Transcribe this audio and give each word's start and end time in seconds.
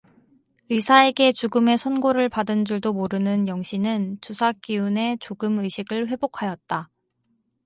의사에게 0.71 1.31
죽음의 1.31 1.77
선고를 1.77 2.27
받은 2.27 2.65
줄도 2.65 2.91
모르는 2.91 3.47
영신은 3.47 4.17
주사 4.19 4.51
기운에 4.51 5.17
조금 5.19 5.59
의식을 5.59 6.07
회복하였다. 6.07 6.89